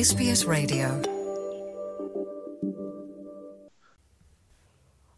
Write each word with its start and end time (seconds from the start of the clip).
SBS 0.00 0.52
Radio. 0.52 1.10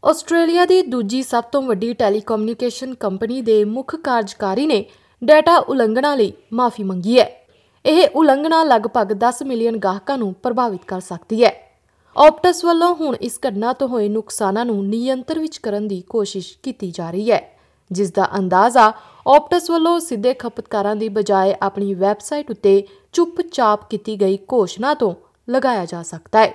Australia 0.05 0.65
ਦੀ 0.65 0.81
ਦੂਜੀ 0.81 1.21
ਸਭ 1.23 1.43
ਤੋਂ 1.43 1.61
ਵੱਡੀ 1.61 1.93
ਟੈਲੀਕਮਿਊਨੀਕੇਸ਼ਨ 1.93 2.93
ਕੰਪਨੀ 2.93 3.41
ਦੇ 3.41 3.65
ਮੁੱਖ 3.65 3.95
ਕਾਰਜਕਾਰੀ 3.95 4.65
ਨੇ 4.65 4.85
ਡਾਟਾ 5.23 5.57
ਉਲੰਘਣਾ 5.57 6.15
ਲਈ 6.15 6.33
ਮਾਫੀ 6.53 6.83
ਮੰਗੀ 6.83 7.19
ਹੈ। 7.19 7.47
ਇਹ 7.85 8.07
ਉਲੰਘਣਾ 8.15 8.63
ਲਗਭਗ 8.63 9.13
10 9.13 9.43
ਮਿਲੀਅਨ 9.45 9.77
ਗਾਹਕਾਂ 9.77 10.17
ਨੂੰ 10.17 10.33
ਪ੍ਰਭਾਵਿਤ 10.33 10.85
ਕਰ 10.85 10.99
ਸਕਦੀ 10.99 11.43
ਹੈ। 11.43 11.79
ਆਪਟਸ 12.17 12.65
ਵੱਲੋਂ 12.65 12.95
ਹੁਣ 12.95 13.15
ਇਸ 13.15 13.39
ਘਟਨਾ 13.49 13.73
ਤੋਂ 13.73 13.87
ਹੋਏ 13.87 14.09
ਨੁਕਸਾਨਾਂ 14.09 14.65
ਨੂੰ 14.65 14.87
ਨਿਯੰਤਰਣ 14.87 15.39
ਵਿੱਚ 15.39 15.57
ਕਰਨ 15.57 15.87
ਦੀ 15.87 16.01
ਕੋਸ਼ਿਸ਼ 16.01 16.57
ਕੀਤੀ 16.63 16.91
ਜਾ 16.91 17.11
ਰਹੀ 17.11 17.31
ਹੈ। 17.31 17.59
ਜਿਸ 17.91 18.11
ਦਾ 18.11 18.37
ਅੰਦਾਜ਼ਾ 18.37 18.93
ਆਪਟਸ 19.27 19.69
ਵੱਲੋਂ 19.69 19.99
ਸਿੱਧੇ 19.99 20.33
ਖਪਤਕਾਰਾਂ 20.33 20.95
ਦੀ 20.95 21.09
ਬਜਾਏ 21.09 21.55
ਆਪਣੀ 21.61 21.93
ਵੈਬਸਾਈਟ 21.93 22.51
ਉੱਤੇ 22.51 22.87
ਚੁੱਪਚਾਪ 23.13 23.89
ਕੀਤੀ 23.89 24.21
ਗਈ 24.21 24.37
ਘੋਸ਼ਣਾ 24.53 24.93
ਤੋਂ 24.93 25.13
ਲਗਾਇਆ 25.49 25.85
ਜਾ 25.85 26.03
ਸਕਦਾ 26.03 26.39
ਹੈ। 26.39 26.53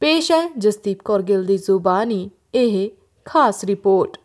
ਪੇਸ਼ 0.00 0.32
ਹੈ 0.32 0.48
ਜਸਦੀਪ 0.58 1.02
ਕੌਰ 1.04 1.22
ਗਿੱਲ 1.22 1.44
ਦੀ 1.44 1.56
ਜ਼ੁਬਾਨੀ, 1.56 2.30
ਇਹ 2.54 2.90
ਖਾਸ 3.24 3.64
ਰਿਪੋਰਟ। 3.64 4.16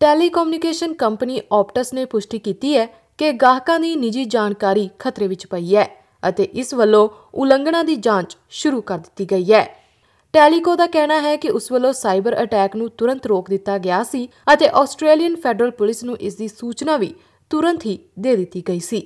ਟੈਲੀਕਮਿਊਨੀਕੇਸ਼ਨ 0.00 0.94
ਕੰਪਨੀ 0.94 1.40
ਆਪਟਸ 1.52 1.92
ਨੇ 1.94 2.04
ਪੁਸ਼ਟੀ 2.04 2.38
ਕੀਤੀ 2.38 2.76
ਹੈ 2.76 2.86
ਕਿ 3.18 3.32
ਗਾਹਕਾਂ 3.32 3.80
ਦੀ 3.80 3.94
ਨਿੱਜੀ 3.96 4.24
ਜਾਣਕਾਰੀ 4.24 4.90
ਖਤਰੇ 4.98 5.26
ਵਿੱਚ 5.28 5.46
ਪਈ 5.46 5.76
ਹੈ 5.76 5.88
ਅਤੇ 6.28 6.42
ਇਸ 6.42 6.74
ਵੱਲੋਂ 6.74 7.08
ਉਲੰਘਣਾ 7.34 7.82
ਦੀ 7.82 7.96
ਜਾਂਚ 7.96 8.36
ਸ਼ੁਰੂ 8.50 8.80
ਕਰ 8.80 8.98
ਦਿੱਤੀ 8.98 9.24
ਗਈ 9.24 9.52
ਹੈ। 9.52 9.87
ਟੈਲੀਕੋ 10.34 10.74
ਦਾ 10.76 10.86
ਕਹਿਣਾ 10.86 11.20
ਹੈ 11.20 11.36
ਕਿ 11.36 11.50
ਉਸ 11.50 11.70
ਵੱਲੋਂ 11.72 11.92
ਸਾਈਬਰ 11.92 12.34
ਅਟੈਕ 12.42 12.74
ਨੂੰ 12.76 12.88
ਤੁਰੰਤ 12.98 13.26
ਰੋਕ 13.26 13.48
ਦਿੱਤਾ 13.50 13.76
ਗਿਆ 13.78 14.02
ਸੀ 14.02 14.28
ਅਤੇ 14.52 14.68
ਆਸਟ੍ਰੇਲੀਅਨ 14.80 15.36
ਫੈਡਰਲ 15.36 15.70
ਪੁਲਿਸ 15.70 16.02
ਨੂੰ 16.04 16.16
ਇਸ 16.20 16.34
ਦੀ 16.36 16.48
ਸੂਚਨਾ 16.48 16.96
ਵੀ 16.96 17.14
ਤੁਰੰਤ 17.50 17.86
ਹੀ 17.86 17.98
ਦੇ 18.18 18.34
ਦਿੱਤੀ 18.36 18.62
ਗਈ 18.68 18.78
ਸੀ 18.80 19.00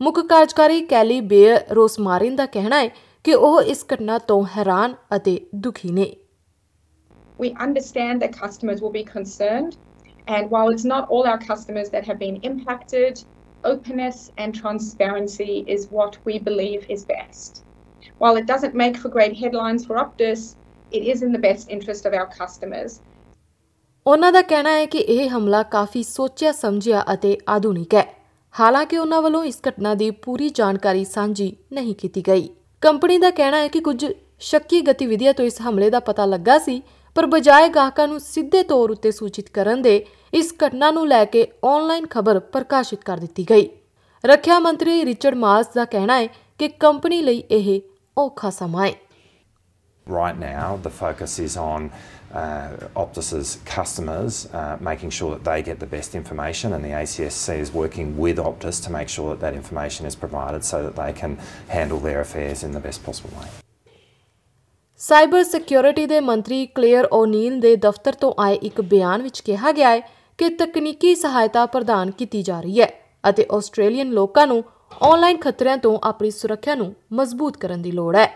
ਮੁੱਖ 0.00 0.18
ਕਾਰਜਕਾਰੀ 0.20 0.80
ਕੈਲੀ 0.86 1.20
ਬੇਅਰ 1.20 1.74
ਰੋਸਮਾਰਿਨ 1.74 2.36
ਦਾ 2.36 2.46
ਕਹਿਣਾ 2.46 2.80
ਹੈ 2.80 2.88
ਕਿ 3.24 3.34
ਉਹ 3.34 3.60
ਇਸ 3.62 3.84
ਘਟਨਾ 3.92 4.18
ਤੋਂ 4.28 4.44
ਹੈਰਾਨ 4.56 4.94
ਅਤੇ 5.16 5.38
ਦੁਖੀ 5.56 5.90
ਨੇ 5.90 6.10
We 7.38 7.48
understand 7.62 8.22
that 8.22 8.34
customers 8.34 8.80
will 8.82 8.92
be 8.92 9.02
concerned, 9.04 9.76
and 10.28 10.50
while 10.50 10.72
it's 10.72 10.84
not 10.86 11.08
all 11.10 11.24
our 11.26 11.40
customers 11.40 11.88
that 11.90 12.08
have 12.08 12.18
been 12.18 12.36
impacted, 12.44 13.22
openness 13.64 14.20
and 14.38 14.56
transparency 14.56 15.56
is 15.68 15.86
what 15.92 16.18
we 16.24 16.36
believe 16.40 16.90
is 16.90 17.06
best. 17.06 17.62
While 18.18 18.36
it 18.36 18.46
doesn't 18.46 18.76
make 18.76 18.98
for 18.98 19.10
great 19.10 19.36
headlines 19.36 19.86
for 19.86 19.98
Optus, 19.98 20.44
it 20.98 21.14
is 21.14 21.22
in 21.26 21.32
the 21.32 21.42
best 21.42 21.70
interest 21.74 22.10
of 22.10 22.18
our 22.18 22.28
customers. 22.28 23.00
ਉਹਨਾਂ 24.06 24.32
ਦਾ 24.32 24.42
ਕਹਿਣਾ 24.42 24.70
ਹੈ 24.70 24.86
ਕਿ 24.86 24.98
ਇਹ 24.98 25.28
ਹਮਲਾ 25.30 25.62
ਕਾਫੀ 25.62 26.02
ਸੋਚਿਆ, 26.02 26.52
ਸਮਝਿਆ 26.52 27.04
ਅਤੇ 27.14 27.38
ਆਧੁਨਿਕ 27.48 27.94
ਹੈ। 27.94 28.06
ਹਾਲਾਂਕਿ 28.60 28.98
ਉਹਨਾਂ 28.98 29.22
ਵੱਲੋਂ 29.22 29.44
ਇਸ 29.44 29.58
ਘਟਨਾ 29.68 29.94
ਦੀ 29.94 30.10
ਪੂਰੀ 30.10 30.48
ਜਾਣਕਾਰੀ 30.48 31.04
ਸਾਂਝੀ 31.04 31.56
ਨਹੀਂ 31.72 31.94
ਕੀਤੀ 31.94 32.22
ਗਈ। 32.28 32.48
ਕੰਪਨੀ 32.80 33.18
ਦਾ 33.18 33.30
ਕਹਿਣਾ 33.30 33.56
ਹੈ 33.56 33.68
ਕਿ 33.68 33.80
ਕੁਝ 33.80 34.06
ਸ਼ੱਕੀ 34.40 34.80
ਗਤੀਵਿਧੀਆਂ 34.80 35.34
ਤੋਂ 35.34 35.44
ਇਸ 35.44 35.60
ਹਮਲੇ 35.60 35.90
ਦਾ 35.90 36.00
ਪਤਾ 36.00 36.26
ਲੱਗਾ 36.26 36.58
ਸੀ, 36.58 36.82
ਪਰ 37.14 37.26
ਬਜਾਏ 37.26 37.68
ਗਾਹਕਾਂ 37.68 38.08
ਨੂੰ 38.08 38.20
ਸਿੱਧੇ 38.20 38.62
ਤੌਰ 38.62 38.90
ਉੱਤੇ 38.90 39.10
ਸੂਚਿਤ 39.10 39.50
ਕਰਨ 39.50 39.82
ਦੇ 39.82 40.06
ਇਸ 40.34 40.54
ਘਟਨਾ 40.66 40.90
ਨੂੰ 40.90 41.08
ਲੈ 41.08 41.24
ਕੇ 41.24 41.46
ਆਨਲਾਈਨ 41.64 42.06
ਖਬਰ 42.06 42.38
ਪ੍ਰਕਾਸ਼ਿਤ 42.38 43.04
ਕਰ 43.04 43.16
ਦਿੱਤੀ 43.16 43.46
ਗਈ। 43.50 43.68
ਰੱਖਿਆ 44.24 44.58
ਮੰਤਰੀ 44.58 45.04
ਰਿਚਰਡ 45.04 45.34
ਮਾਰਸ 45.34 45.66
ਦਾ 45.74 45.84
ਕਹਿਣਾ 45.84 46.20
ਹੈ 46.20 46.26
ਕਿ 46.58 46.68
ਕੰਪਨੀ 46.68 47.22
ਲਈ 47.22 47.42
ਇਹ 47.50 47.80
ਔਖਾ 48.18 48.50
ਸਮਾਂ 48.50 48.86
ਹੈ। 48.86 48.92
Right 50.06 50.36
now, 50.36 50.80
the 50.82 50.90
focus 50.90 51.38
is 51.38 51.56
on 51.56 51.92
uh, 52.32 52.76
Optus's 52.96 53.58
customers, 53.64 54.52
uh, 54.52 54.76
making 54.80 55.10
sure 55.10 55.30
that 55.30 55.44
they 55.44 55.62
get 55.62 55.78
the 55.78 55.86
best 55.86 56.14
information, 56.14 56.72
and 56.72 56.84
the 56.84 56.88
ACSC 56.90 57.56
is 57.56 57.72
working 57.72 58.18
with 58.18 58.38
Optus 58.38 58.82
to 58.84 58.90
make 58.90 59.08
sure 59.08 59.30
that 59.30 59.40
that 59.40 59.54
information 59.54 60.06
is 60.06 60.16
provided 60.16 60.64
so 60.64 60.82
that 60.82 60.96
they 60.96 61.12
can 61.12 61.38
handle 61.68 62.00
their 62.00 62.20
affairs 62.20 62.64
in 62.64 62.72
the 62.72 62.80
best 62.80 63.04
possible 63.04 63.30
way. 63.40 63.48
Cyber 65.00 65.42
security 65.44 66.06
ਦੇ 66.06 66.18
ਮੰਤਰੀ 66.20 66.64
Clair 66.66 67.08
O'Neill 67.12 67.60
ਦੇ 67.60 67.74
ਦਫ਼ਤਰ 67.76 68.14
ਤੋਂ 68.14 68.32
ਆਏ 68.40 68.54
ਇੱਕ 68.62 68.80
ਬਿਆਨ 68.80 69.22
ਵਿੱਚ 69.22 69.40
ਕਿਹਾ 69.40 69.72
ਗਿਆ 69.72 69.88
ਹੈ 69.90 70.00
ਕਿ 70.38 70.48
ਤਕਨੀਕੀ 70.58 71.14
ਸਹਾਇਤਾ 71.14 71.64
ਪ੍ਰਦਾਨ 71.66 72.10
ਕੀਤੀ 72.10 72.42
ਜਾ 72.42 72.60
ਰਹੀ 72.60 72.80
ਹੈ 72.80 72.88
ਅਤੇ 73.24 73.46
ਆਸਟ੍ਰੇਲੀਅਨ 73.56 74.10
ਲੋਕਾਂ 74.12 74.46
ਨੂੰ 74.46 74.62
ਆਨਲਾਈਨ 75.02 75.38
ਖਤਰਿਆਂ 75.40 75.76
ਤੋਂ 75.78 75.98
ਆਪਣੀ 76.04 76.30
ਸੁਰੱਖਿਆ 76.30 76.74
ਨੂੰ 76.74 76.94
ਮਜ਼ਬੂਤ 77.12 77.56
ਕਰਨ 77.56 77.82
ਦੀ 77.82 77.90
ਲੋੜ 77.90 78.14
ਹੈ 78.16 78.28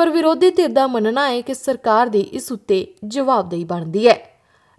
ਪਰ 0.00 0.08
ਵਿਰੋਧੀ 0.10 0.48
ਧਿਰ 0.50 0.68
ਦਾ 0.72 0.86
ਮੰਨਣਾ 0.86 1.26
ਹੈ 1.28 1.40
ਕਿ 1.40 1.54
ਸਰਕਾਰ 1.54 2.08
ਦੀ 2.08 2.20
ਇਸ 2.38 2.50
ਉੱਤੇ 2.52 2.76
ਜਵਾਬਦੇਹੀ 3.04 3.64
ਬਣਦੀ 3.64 4.06
ਹੈ 4.06 4.14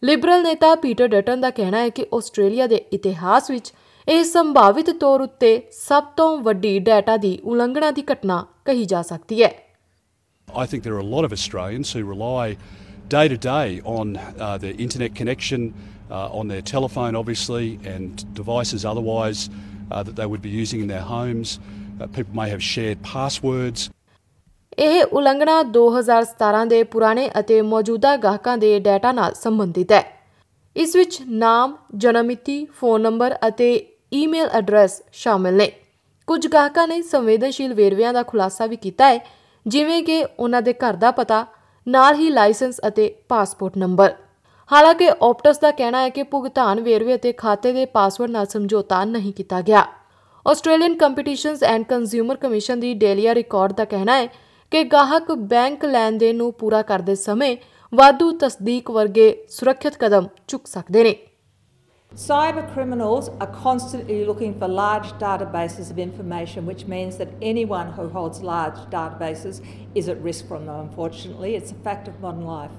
ਲਿਬਰਲ 0.03 0.41
ਨੇਤਾ 0.43 0.73
ਪੀਟਰ 0.75 1.07
ਡਟਨ 1.07 1.41
ਦਾ 1.41 1.49
ਕਹਿਣਾ 1.49 1.79
ਹੈ 1.79 1.89
ਕਿ 1.89 2.05
ਆਸਟ੍ਰੇਲੀਆ 2.13 2.67
ਦੇ 2.67 2.75
ਇਤਿਹਾਸ 2.93 3.51
ਵਿੱਚ 3.51 3.71
ਇਹ 4.07 4.23
ਸੰਭਾਵਿਤ 4.23 4.89
ਤੌਰ 5.01 5.21
ਉੱਤੇ 5.21 5.51
ਸਭ 5.81 6.05
ਤੋਂ 6.17 6.37
ਵੱਡੀ 6.47 6.79
ਡਾਟਾ 6.89 7.17
ਦੀ 7.17 7.37
ਉਲੰਘਣਾ 7.43 7.91
ਦੀ 7.91 8.03
ਘਟਨਾ 8.11 8.45
ਕਹੀ 8.65 8.85
ਜਾ 8.85 9.01
ਸਕਦੀ 9.11 9.41
ਹੈ 9.43 9.51
I 10.47 10.65
think 10.65 10.87
there 10.87 10.97
are 10.97 11.05
a 11.05 11.11
lot 11.11 11.29
of 11.29 11.37
Australians 11.39 11.93
who 11.93 12.03
rely 12.07 12.49
day 13.09 13.23
to 13.27 13.39
day 13.39 13.79
on 13.93 14.17
uh, 14.17 14.51
their 14.57 14.75
internet 14.87 15.17
connection, 15.21 15.71
uh, 16.09 16.41
on 16.41 16.53
their 16.55 16.67
telephone, 16.73 17.21
obviously, 17.23 17.65
and 17.95 18.27
devices 18.35 18.89
otherwise 18.95 19.47
uh, 19.47 20.03
that 20.03 20.15
they 20.15 20.31
would 20.33 20.47
be 20.49 20.57
using 20.57 20.85
in 20.85 20.93
their 20.97 21.07
homes. 21.13 21.57
Uh, 21.63 22.07
people 22.11 22.35
may 22.35 22.51
have 22.51 22.69
shared 22.73 23.09
passwords. 23.13 23.89
ਇਹ 24.79 25.03
ਉਲੰਘਣਾ 25.03 25.63
2017 25.63 26.65
ਦੇ 26.65 26.83
ਪੁਰਾਣੇ 26.83 27.29
ਅਤੇ 27.39 27.61
ਮੌਜੂਦਾ 27.61 28.15
ਗਾਹਕਾਂ 28.17 28.57
ਦੇ 28.57 28.79
data 28.79 29.11
ਨਾਲ 29.11 29.33
ਸੰਬੰਧਿਤ 29.33 29.91
ਹੈ। 29.91 30.03
ਇਸ 30.75 30.95
ਵਿੱਚ 30.95 31.17
ਨਾਮ, 31.27 31.75
ਜਨਮ 31.95 32.25
ਮਿਤੀ, 32.25 32.65
ਫੋਨ 32.65 33.01
ਨੰਬਰ 33.01 33.35
ਅਤੇ 33.47 33.73
ਈਮੇਲ 34.13 34.49
ਐਡਰੈਸ 34.49 35.01
ਸ਼ਾਮਲ 35.13 35.53
ਨੇ। 35.53 35.71
ਕੁਝ 36.27 36.47
ਗਾਹਕਾਂ 36.47 36.87
ਨੇ 36.87 37.01
ਸੰਵੇਦਨਸ਼ੀਲ 37.01 37.73
ਵੇਰਵਿਆਂ 37.73 38.13
ਦਾ 38.13 38.23
ਖੁਲਾਸਾ 38.23 38.65
ਵੀ 38.65 38.75
ਕੀਤਾ 38.75 39.09
ਹੈ 39.09 39.19
ਜਿਵੇਂ 39.65 40.03
ਕਿ 40.03 40.25
ਉਹਨਾਂ 40.39 40.61
ਦੇ 40.61 40.73
ਘਰ 40.73 40.93
ਦਾ 40.93 41.11
ਪਤਾ 41.11 41.45
ਨਾਲ 41.87 42.15
ਹੀ 42.15 42.29
ਲਾਇਸੈਂਸ 42.29 42.79
ਅਤੇ 42.87 43.15
ਪਾਸਪੋਰਟ 43.29 43.77
ਨੰਬਰ। 43.77 44.13
ਹਾਲਾਂਕਿ 44.73 45.09
ਆਪਟਸ 45.09 45.59
ਦਾ 45.59 45.71
ਕਹਿਣਾ 45.71 46.01
ਹੈ 46.01 46.09
ਕਿ 46.09 46.23
ਭੁਗਤਾਨ 46.23 46.81
ਵੇਰਵੇ 46.81 47.15
ਅਤੇ 47.15 47.31
ਖਾਤੇ 47.31 47.71
ਦੇ 47.71 47.85
ਪਾਸਵਰਡ 47.85 48.31
ਨਾਲ 48.31 48.45
ਸਮਝੌਤਾ 48.45 49.03
ਨਹੀਂ 49.05 49.33
ਕੀਤਾ 49.33 49.61
ਗਿਆ। 49.61 49.85
Australian 50.45 50.95
competitions 50.97 51.63
and 51.63 51.85
consumer 51.85 52.35
commission 52.35 52.79
the 52.79 52.93
Delia 52.93 53.35
Rickard 53.35 53.73
ਦਾ 53.73 53.85
ਕਹਿਣਾ 53.85 54.17
ਹੈ 54.17 54.27
ਕਿ 54.71 54.83
ਗਾਹਕ 54.83 55.31
ਬੈਂਕ 55.49 55.83
ਲੈਣ 55.85 56.17
ਦੇਣ 56.17 56.35
ਨੂੰ 56.35 56.51
ਪੂਰਾ 56.53 56.81
ਕਰਦੇ 56.81 57.15
ਸਮੇਂ 57.15 57.55
ਵਾਧੂ 57.93 58.31
ਤਸਦੀਕ 58.39 58.91
ਵਰਗੇ 58.91 59.33
ਸੁਰੱਖਿਅਤ 59.49 59.97
ਕਦਮ 59.99 60.27
ਚੁੱਕ 60.47 60.67
ਸਕਦੇ 60.67 61.03
ਨੇ 61.03 61.15
Cyber 62.11 62.61
criminals 62.69 63.27
are 63.35 63.49
constantly 63.57 64.15
looking 64.25 64.53
for 64.55 64.67
large 64.69 65.11
databases 65.19 65.91
of 65.91 65.99
information, 65.99 66.65
which 66.69 66.81
means 66.85 67.19
that 67.19 67.29
anyone 67.41 67.91
who 67.91 68.07
holds 68.09 68.41
large 68.43 68.81
databases 68.91 69.61
is 69.95 70.09
at 70.09 70.25
risk 70.25 70.49
from 70.49 70.65
them, 70.65 70.81
unfortunately. 70.81 71.53
It's 71.55 71.71
a 71.71 71.77
fact 71.85 72.09
of 72.09 72.17
modern 72.19 72.43
life. 72.47 72.73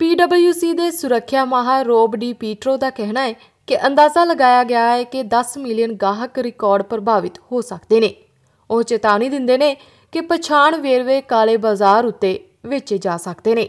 PwC 0.00 0.74
ਦੇ 0.76 0.90
ਸੁਰੱਖਿਆ 0.90 1.44
ਮਾਹਰ 1.44 1.84
ਰੋਬ 1.86 2.16
D 2.16 2.32
ਪੀਟਰੋ 2.40 2.76
ਦਾ 2.76 2.90
ਕਹਿਣਾ 2.92 3.22
ਹੈ 3.22 3.34
ਕਿ 3.68 3.78
ਅੰਦਾਜ਼ਾ 3.86 4.24
ਲਗਾਇਆ 4.24 4.64
ਗਿਆ 4.64 4.88
ਹੈ 4.88 5.02
ਕਿ 5.04 5.22
10 5.34 5.56
ਮਿਲੀਅਨ 5.58 5.92
ਗਾਹਕ 6.02 6.38
ਰਿਕਾਰਡ 6.38 6.82
ਪ੍ਰਭਾਵਿਤ 6.86 7.38
ਹੋ 7.52 7.60
ਸਕਦੇ 7.62 8.00
ਨੇ 8.00 8.14
ਉਹ 8.70 8.82
ਚੇਤਾਵਨੀ 8.82 9.28
ਦਿੰਦੇ 9.28 9.58
ਨੇ 9.58 9.74
ਕਿ 10.12 10.20
ਪਛਾਣ 10.20 10.76
ਵੇਰਵੇ 10.80 11.20
ਕਾਲੇ 11.28 11.56
ਬਾਜ਼ਾਰ 11.56 12.06
ਉੱਤੇ 12.06 12.38
ਵੇਚੇ 12.66 12.98
ਜਾ 12.98 13.16
ਸਕਦੇ 13.18 13.54
ਨੇ 13.54 13.68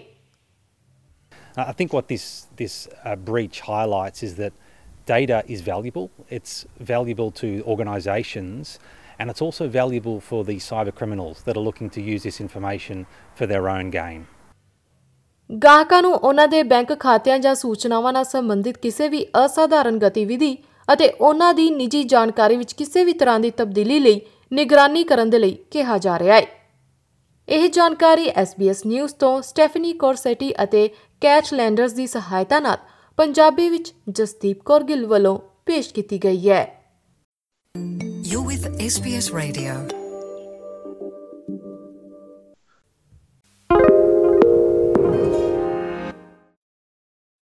Uh, 1.54 1.64
I 1.70 1.72
think 1.74 1.94
what 1.94 2.06
this 2.10 2.26
this 2.60 2.74
uh, 2.90 3.14
breach 3.30 3.58
highlights 3.62 4.24
is 4.24 4.36
that 4.36 4.54
data 5.08 5.40
is 5.56 5.64
valuable. 5.64 6.06
It's 6.38 6.54
valuable 6.90 7.32
to 7.40 7.50
organisations, 7.74 8.72
and 9.20 9.34
it's 9.34 9.44
also 9.48 9.68
valuable 9.74 10.16
for 10.30 10.40
the 10.50 10.56
cyber 10.68 10.94
criminals 11.00 11.42
that 11.48 11.60
are 11.62 11.66
looking 11.66 11.90
to 11.98 12.04
use 12.04 12.24
this 12.24 12.40
information 12.40 13.04
for 13.36 13.50
their 13.54 13.68
own 13.74 13.92
gain. 13.98 14.22
ਗਾਹਕਾਂ 15.50 16.02
ਨੂੰ 16.02 16.14
ਉਹਨਾਂ 16.14 16.48
ਦੇ 16.48 16.64
bank 16.64 16.94
ਖਾਤਿਆਂ 17.00 17.40
ਜਾਂ 17.40 17.56
ਸੂਚਨਾਵਾਂ 17.56 18.14
ਨਾਲ 18.14 18.26
ਸੰਬੰਧਿਤ 18.26 18.78
ਕਿਸੇ 18.78 19.08
ਵੀ 19.10 19.26
ਅਸਾਧਾਰਨ 19.46 19.98
ਗਤੀਵਿਧੀ 20.00 20.58
ਅਤੇ 20.88 21.10
ਉਹਨਾਂ 21.22 21.54
ਦੀ 21.54 21.70
ਨਿੱਜੀ 21.70 22.04
ਜਾਣਕਾਰੀ 22.14 22.58
ਵਿੱਚ 22.58 22.74
ਕਿਸੇ 22.74 23.04
ਵੀ 23.06 23.14
ਤਰ੍ਹਾਂ 23.14 23.40
ਦੀ 23.40 23.50
ਤਬਦੀਲੀ 23.58 24.00
ਲਈ 24.00 24.22
ਨਿਗਰਾਨੀ 24.52 25.04
ਕਰਨ 25.04 25.30
ਦੇ 25.30 25.40
ਲਈ 25.40 25.58
ਕਿਹਾ 25.72 25.98
ਜਾ 25.98 26.18
ਰਿਹਾ 26.20 26.36
ਹੈ 26.36 26.46
ਇਹ 27.48 27.70
ਜਾਣਕਾਰੀ 27.70 28.30
SBS 28.42 28.82
ਨਿਊਜ਼ 28.88 29.14
ਤੋਂ 29.16 29.42
ਸਟੈਫਨੀ 29.42 29.94
ਕੋਰਸੈਟੀ 29.94 30.54
ਅਤੇ 30.64 30.88
ਕੈਚ 31.22 31.54
ਲੈਂਡਰਸ 31.54 31.94
ਦੀ 31.94 32.08
ਸਹਾਇਤਾ 32.08 32.60
ਨਾਲ 32.60 32.78
ਪੰਜਾਬੀ 33.18 33.70
ਵਿੱਚ 33.70 33.94
ਜਸਦੀਪ 34.10 34.62
ਕੌਰ 34.64 34.84
ਗਿੱਲ 34.84 35.06
ਵੱਲੋਂ 35.06 35.38
ਪੇਸ਼ 35.66 35.94
ਕੀਤੀ 35.94 36.20
ਗਈ 36.24 36.50
ਹੈ 36.50 36.62
You're 38.26 38.46
with 38.46 38.68
SBS 38.84 39.28
Radio. 39.34 40.01